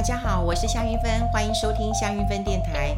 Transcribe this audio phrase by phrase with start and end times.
[0.00, 2.96] 大家好，我是夏云芬，欢迎收听夏云芬电台。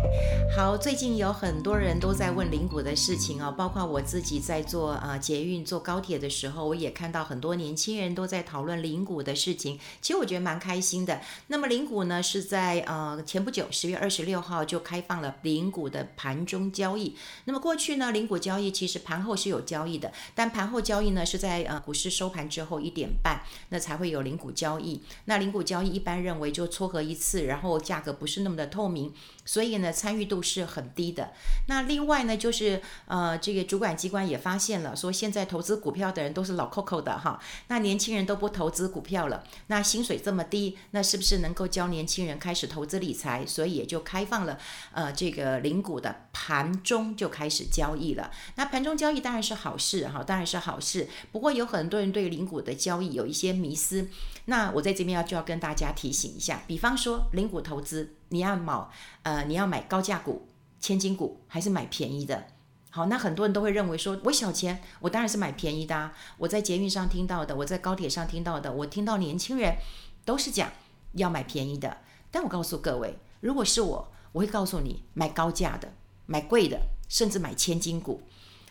[0.55, 9.81] 好，最近有很多人都在问灵股的事情哦，包括我自己在坐啊、呃、捷运、坐高铁的时候，我也看到很多年轻人都在讨论灵股的事情。
[10.01, 11.21] 其实我觉得蛮开心的。
[11.49, 17.17] 那么灵股呢，是在呃前不久十月二十六号就开放了灵股的盘中交易。
[17.47, 25.03] 那么过去呢，灵股交易其实盘后是有交易的，但盘后交易呢是在呃股市收盘之后一点半，那才会有灵股交易。
[25.25, 29.13] 那灵股交易一般认为就撮合一次，然后价格不是那么的透明，
[29.47, 31.33] 所以呢参与度是很低的。
[31.69, 43.47] 那另外呢就是呃这个主管机关也发现了，说现在投资股票的人都是老扣扣的哈，那年轻人都不投资股票了，那薪水这么低，那是不是能够教年轻人开始投资理财？
[43.47, 44.59] 所以也就开放了
[44.93, 48.31] 呃这个零股的盘中就开始交易了。
[48.57, 51.09] 那盘中交易当然是好事哈，当然是好事。
[51.31, 54.09] 不过有很多人对零股的交易有一些迷思，
[54.47, 58.89] 那我在这边要就要跟大家提醒一下，比比方说零股投资，你要买
[59.23, 60.49] 呃你要买高价股、
[60.81, 62.49] 千金股，还是买便宜的？
[62.91, 66.13] 好，那很多人都会认为说，我小钱，我当然是买便宜的啊。
[66.39, 69.77] 我在捷运上听到的，我在高铁上听到的，我听到年轻人
[70.25, 70.73] 都是讲
[71.13, 71.99] 要买便宜的。
[72.33, 75.93] 但我告诉各位，如果是我，我会告诉你买高价的，
[76.27, 78.21] 买贵的，甚至买千金股。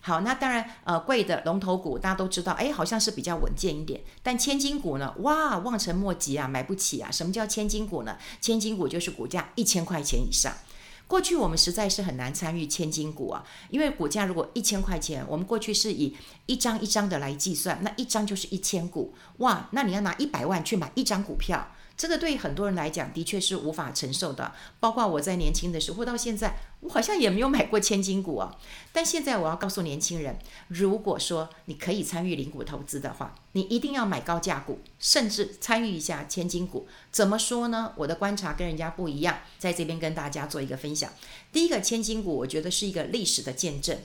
[0.03, 4.02] 好，那当然，呃，贵的龙头股大家都知道，哎，好像是比较稳健一点。
[4.23, 5.13] 但千金股呢？
[5.19, 7.11] 哇，望尘莫及啊，买不起啊。
[7.11, 8.17] 什么叫千金股呢？
[8.41, 10.52] 千金股就是股价一千块钱以上。
[11.05, 19.13] 过去我们实在是很难参与千金股啊，因为股价如果一千块钱，我们过去是以一张一张的来计算，那一张就是一千股。
[19.38, 21.67] 哇，那你要拿一百万去买一张股票。
[22.02, 28.58] 这个对很多人来讲的确是无法承受的，包括我在年轻的时候到现在，我好像也没有买过千金股啊。
[28.91, 36.88] 但现在我要告诉年轻人，如果说你可以参与零股投资的话，你一定要买高价股，甚至参与一下千金股。
[37.11, 37.93] 怎么说呢？
[37.95, 41.13] 我的观察跟人家不一样，在这边跟大家做一个分享。
[41.53, 43.99] 第一个千金股，我觉得是一个历史的见证。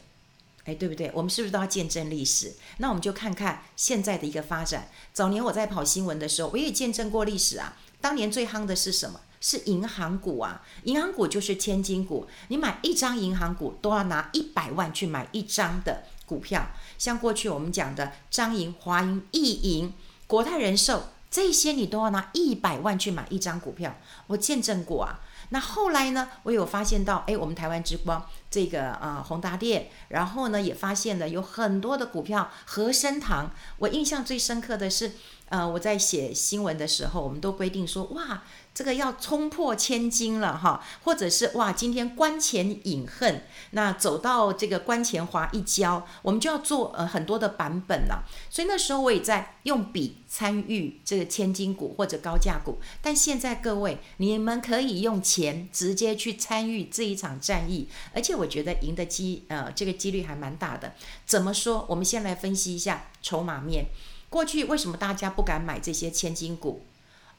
[0.65, 1.11] 哎，对不对？
[1.15, 2.53] 我们是不是都要见证历史？
[2.79, 4.91] 那我们就看看现在的一个发展。
[5.15, 7.79] 早年我在跑新闻的时候，我也见证过历史啊。
[8.01, 9.21] 当年最夯的是什么？
[9.39, 10.63] 是银行股啊！
[10.85, 12.27] 银行股就是千金股。
[12.49, 16.71] 你买一张银行股都要拿一百万去买一张的股票。
[16.99, 19.93] 像过去我们讲的张银、华银、易银、
[20.27, 23.95] 国泰人寿这些，你都要拿一百万去买一张股票。
[24.29, 25.21] 我见证过啊。
[25.51, 33.51] 那后来呢，我有发现到，哎，我们台湾之光这个啊、宏达电，然后呢也发现了有很多的股票，和生堂。
[33.77, 35.13] 我印象最深刻的是，
[35.51, 38.43] 呃，我在写新闻的时候，我们都规定说，哇。
[38.77, 48.27] 这个要冲破千金了哈，或者是哇，今天关前饮恨，那走到这个关前滑一跤，我们就要做呃很多的版本了。
[48.51, 60.93] 所以那时候我也在用笔参与这个千金股或者高价股，但现在各位你们可以用钱直接去参与这一场战役，而且我觉得赢的机呃这个几率还蛮大的。
[61.25, 61.87] 怎么说？
[61.89, 63.87] 我们先来分析一下筹码面。
[64.29, 66.83] 过去为什么大家不敢买这些千金股？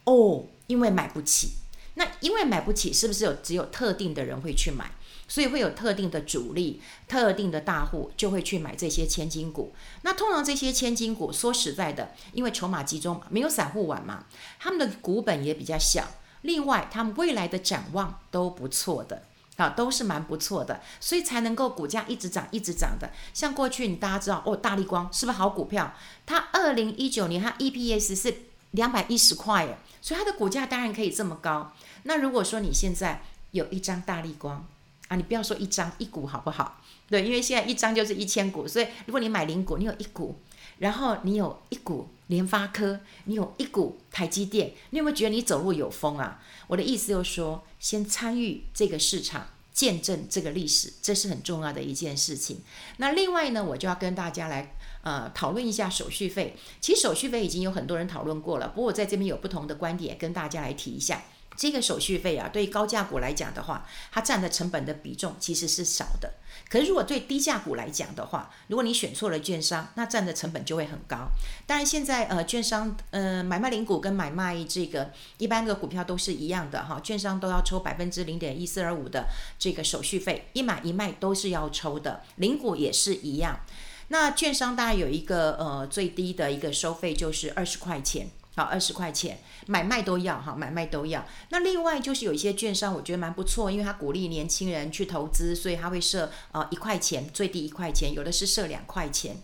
[0.08, 1.54] 哦，因为买不起。
[1.96, 4.92] 那因为买不起，是不是有只有特定的人会去买？
[5.28, 9.74] 所以会有特定的主力、特定的大户就会去买这些千金股。
[10.04, 14.26] 那通常这些千金股，说实在的，因为筹码集中，没有散户玩嘛，
[14.60, 16.08] 他们的股本也比较小。
[16.44, 19.24] 另外，他们未来的展望都不错的，
[19.58, 23.12] 啊，都是蛮不错的，所以才能够股价一直涨、一直涨的。
[23.34, 25.94] 像过去你大家知道哦，大立光是不是好股票？
[26.26, 28.34] 它二零一九年它 EPS 是
[28.72, 29.78] 两百一十块耶。
[30.00, 31.74] 所以它的股价当然可以这么高。
[32.04, 34.66] 那如果说你现在有一张大立光
[35.10, 36.82] 啊，你不要说一张一股好不好？
[37.10, 38.68] 对，因为现在一张就是一千股。
[38.68, 40.40] 所以如果你买零股，你有一股，
[40.78, 46.42] 然后你有一股联发科，你有一股台积电，你有没有觉得你走路有风啊？
[46.68, 52.62] 我的意思就是说，先参与这个市场，见证这个历史，这是很重要的一件事情。
[52.98, 54.76] 那另外呢，我就要跟大家来。
[55.02, 56.56] 呃，讨论一下手续费。
[56.82, 61.24] 其实手续费已经有很多人讨论过了，不过我在这边有不同的观点跟大家来提一下。
[61.56, 66.32] 这个手续费啊，对高价股来讲的话，它占的成本的比重其实是少的。
[66.70, 71.30] 可是如果对低价股来讲的话，如果你选错了券商，那占的成本就会很高。
[71.66, 79.28] 当然现在呃，券商呃买卖零股跟买卖这个一般的股票都是一样的哈，券商都要抽百分之零点一四二五的
[79.58, 83.62] 这个手续费，一买一卖都是要抽的，零股也是一样。
[84.10, 91.26] 那券商大概有一个呃最低的一个收费就是二十块钱，好，二十块钱买卖都要哈，买卖都要。
[91.50, 99.38] 那另外就是有一些券商我觉得蛮不错，因为他鼓励年轻人去投资，所以他会设呃一块钱，最低一块钱，有的是设两块钱。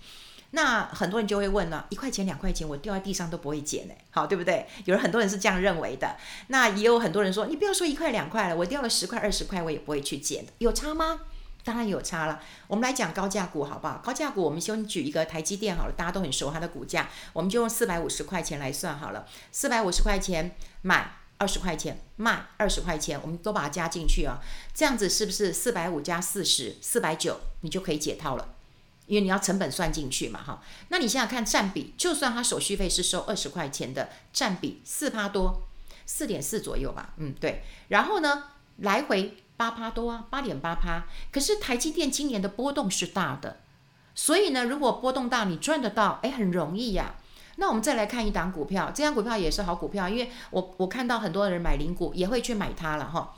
[0.56, 4.68] 那很多人就会问了，一块钱两块钱我掉在地上都不会捡呢，好对不对？
[4.86, 6.16] 有人很多人是这样认为的。
[6.48, 11.22] 那也有很多人说，你不要说一块两块了，我掉了十块二十块我也不会去捡，有差吗？
[11.64, 12.42] 当然有差了。
[12.68, 14.02] 我们来讲高价股好不好？
[14.04, 21.18] 高价股我们先举一个台积电好了，大家都很熟它的股价，我们就用四百五十块钱来算好了，四百五十块钱买。
[21.40, 24.38] 二十块钱卖二十块钱，我们都把它加进去啊，
[24.74, 28.54] 这样子是不是四百五加四十，四百九，你就可以解套了？
[29.08, 30.64] 因为你要成本算进去嘛，哈。
[30.88, 35.64] 那你想想看，占比，就算它手续费是收二十块钱的，占比四趴多，
[36.06, 37.64] 四点四左右吧，嗯，对。
[37.90, 38.44] 然后呢，
[38.78, 41.06] 来回八趴多啊，八点八趴。
[41.32, 43.58] 可是台积电今年的波动是大的，
[44.16, 47.16] 所以呢，如果波动大，你赚得到，哎，很容易呀。
[47.58, 53.36] 那我们再来看一档股票，这档股票也是好股票，因为我我看到很多人买零股也会去买它了哈，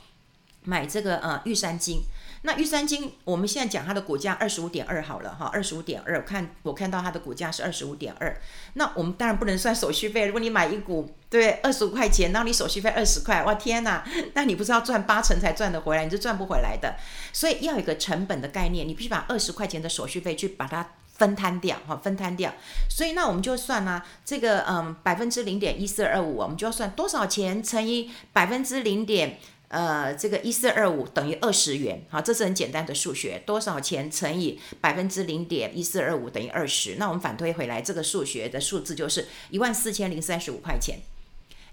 [0.66, 2.02] 买这个呃玉山金。
[2.42, 8.38] 那玉山金我们现在讲它的股价二十五点二好了哈，二十五点二，看我看到它的股价是二十五点二。
[8.74, 16.96] 那我们当然不能算手续费，如果你买一股对二十五块钱，然后你手续费二十块，哇天哪，那你不是要赚八成才赚得回来，你是赚不回来的。
[17.32, 20.86] 所以要有一个成本的概念，你必须把二十块钱的手续费去把它。
[21.16, 22.52] 分摊掉哈，分摊掉，
[22.90, 41.00] 所以那我们就算呢、这个嗯百分之零点一四二五，我们就要算多少钱乘以百分之零点呃这个一四二五等于二十元，好，这是很简单的数学，多少钱乘以百分之零点一四二五等于二十，那我们反推回来，这个数学的数字就是一万四千零三十五块钱，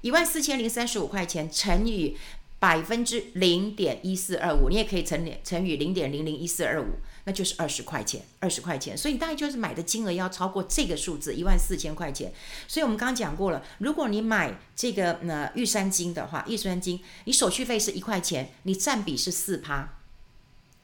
[0.01, 2.17] 一万四千零三十五块钱乘以
[2.59, 6.95] 百分之零点一四二五，你也可以乘乘以零点零零一四二五。
[7.25, 12.33] 那就是二十块钱，二十块钱，所以你大概就是买的金额要超过这个数字一万四千块钱。
[12.67, 19.87] 所以我们刚刚讲过了，如果你买这个呃玉山金的话，玉山金你手续费是一块钱，你占比是四趴，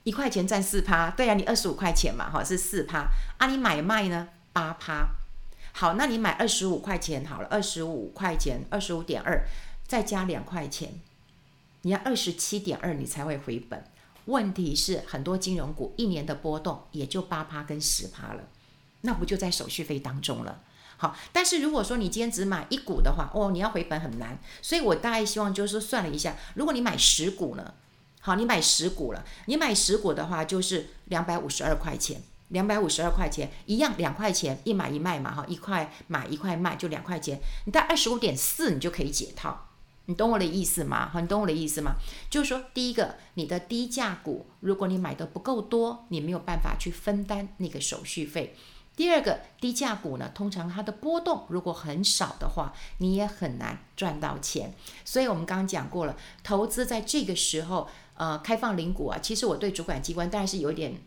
[0.03, 5.09] 一块钱占四趴，对呀、啊，你二十五块钱嘛，哈是四趴啊，你买卖呢八趴，
[5.73, 9.45] 好，那你买二十五块钱好了，二十五块钱，二十五点二，
[9.85, 11.01] 再加两块钱，
[11.81, 13.83] 你要二十七点二，你才会回本。
[14.29, 18.43] 问题是很多金融股一年的波动也就八趴跟十趴了，
[19.01, 20.61] 那不就在手续费当中了？
[20.97, 24.37] 好，但是如果说你今天只买一股的话，哦，你要回本很难。
[24.61, 27.73] 所以我大概希望就是算了一下，如果你买十股呢？
[28.21, 39.68] 好，你买十股了，你买十股的话就是两百五十二块钱，两百五十二块钱一样两块钱一买一卖嘛，哈，一块买一块卖就两块钱，你在二十五点四你就可以解套。
[40.09, 41.11] 你懂我的意思吗？
[41.21, 41.93] 你懂我的意思吗？
[42.31, 48.55] 就是说，第一个，你的低价股，如果你买的不够多，你没有办法去分担那个手续费。
[48.95, 54.73] 第二个，低价股呢，通常它的波动如果很少的话，你也很难赚到钱。
[55.05, 60.99] 所以我们刚刚讲过了，投资在这个时候，呃，开放零股啊，其实我对主管机关当然是有点。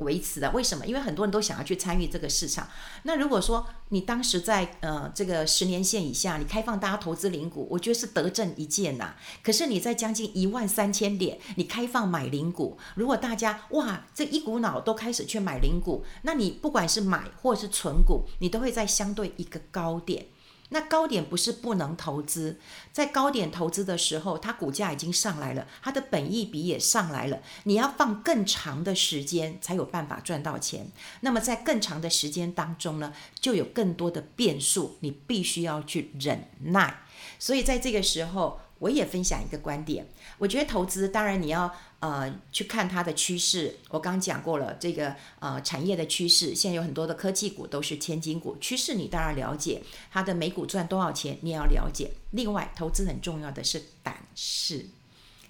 [0.00, 0.86] 维持的，为什么？
[0.86, 2.68] 因为很多人都想要去参与这个市场。
[3.04, 9.14] 那如果说你当时在呃这个十年线以下，你开放大家投资零股，我觉得是德政一件呐。
[9.42, 20.26] 可是你在将近一万三千点，你开放买零股，如果大家哇这一股脑都开始去买零股，那你不管是买或是存股，你都会在相对一个高点。
[20.70, 22.58] 那高点不是不能投资，
[22.92, 30.88] 在高点投资的时候，它股价已经上来了，它的本益比也上来了，你要放更长的时间才有办法赚到钱。
[31.20, 37.02] 那么在更长的时间当中呢，就有更多的变数，你必须要去忍耐。
[37.38, 40.04] 所以在这个时候，我也分享一个观点，
[40.38, 41.72] 我觉得投资当然你要。
[42.00, 52.10] 呃，去看它的趋势，我刚讲过了，这个呃产业的趋势，现在有很多的科技股都是千金股，趋势你当然了解，它的每股赚多少钱你也要了解。
[52.30, 54.86] 另外，投资很重要的是胆识。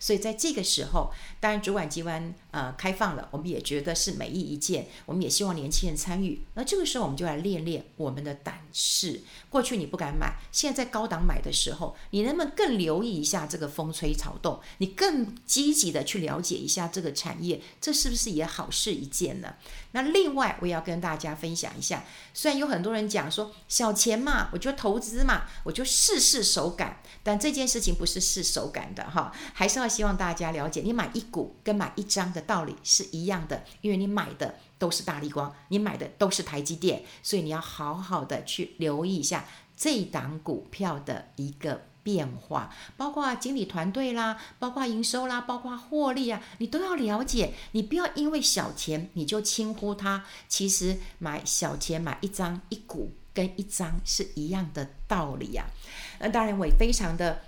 [0.00, 6.40] 所以在这个时候，当然主管机关呃开放了，我们也觉得是美意一件，我们也希望年轻人参与。
[6.54, 9.20] 那这个时候我们就来练练我们的胆识。
[9.50, 14.58] 过去你不敢买，现在在高档买的时候，你能不能更留意一下这个风吹草动？
[14.78, 19.56] 你更积极的去了解一下这个产业，这是不是也好事一件呢？
[19.92, 29.90] 那另外我也要跟大家分享一下，虽然有很多人讲说小钱嘛，我就投资嘛，我就试试手感，但这件事情不是试手感的哈，还是要。
[29.90, 39.44] 希望大家了解，你买一股跟买一张的道理是一样的，因为你买的都是大立光，你买的都是台积电，所以你要好好的去留意一下
[39.76, 47.52] 这档股票的一个变化，包括经理团队啦，包括营收啦，包括获利啊，你都要了解。
[47.72, 56.20] 你不要因为小钱你就轻忽它，其实买小钱买一张一股跟一张是一样的道理呀、啊。
[56.20, 57.42] 那当然我也非常的。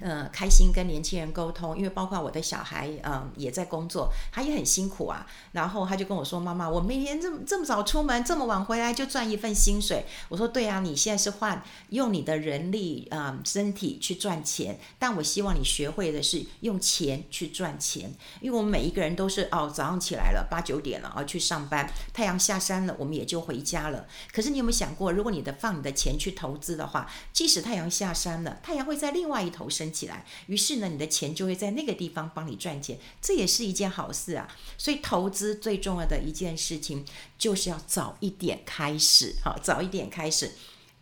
[0.00, 5.26] 呃，开心跟年轻人沟通，因为包括我的小孩，嗯、也在工作，他也很辛苦啊。
[5.52, 14.78] 然后他就跟我说：“妈妈，我每天这么这么早出门，这么晚回来就赚一份薪水。”我说：“对啊，你现在是换用你的人力，嗯、身体去赚钱。
[14.98, 24.06] 但我希望你学会的是用钱去赚钱，因为我们每一个人都是哦，早上起来了八九点了啊，去上班，太阳下山了，我们也就回家了。
[24.32, 34.48] 可是你有没有想过，如果你的放你的钱去投资的话，即使太阳下山了，太阳会在另外一头升。”起来，于是呢，你的钱就会在那个地方帮你赚钱，这也是一件好事啊。
[34.76, 37.04] 所以投资最重要的一件事情，
[37.38, 40.52] 就是要早一点开始，好，早一点开始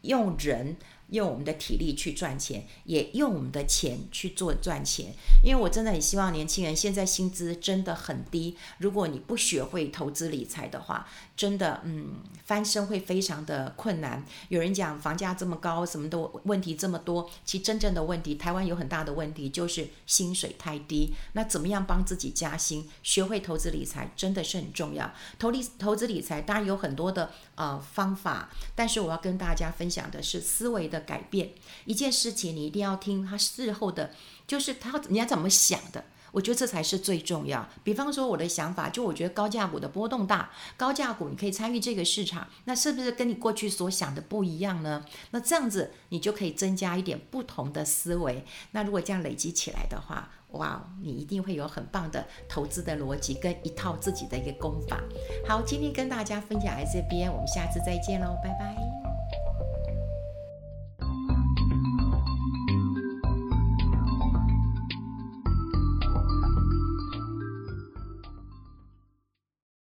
[0.03, 0.77] 用人。
[1.09, 5.13] 用我们的体力去赚钱，也用我们的钱去做赚钱。
[5.43, 14.25] 因为我真的很希望年轻人，现在薪资真的很低，如果你不学会投资理财的话，真的，嗯，翻身会非常的困难。
[14.49, 21.13] 有人讲房价这么高，什么的问题这么多，其实真正的问题，台湾有很大的问题就是薪水太低。
[21.33, 22.89] 那怎么样帮自己加薪？
[23.03, 25.13] 学会投资理财真的是很重要。
[25.39, 31.09] 投理投资理财当然有很多的呃方法，但是我要跟大家分享的是思维的的。
[31.09, 31.53] 改变
[31.87, 34.11] 一件事情，你一定要听他事后的，
[34.47, 36.05] 就是他人家怎么想的。
[36.33, 37.67] 我觉得这才是最重要。
[37.83, 45.03] 比方说我的想法，就我觉得高价股的波动大，高价股你可以参与这个市场，那是不是跟你过去所想的不一样呢？
[45.31, 48.45] 那这样子你就可以增加一点不同的思维。
[48.73, 55.01] 那如果这样累积起来的话，哇，你一定会有很棒的投资的逻辑跟一套自己的一个功法。
[55.49, 59.08] 好，今天跟大家分享在这边，我们下次再见喽，拜拜。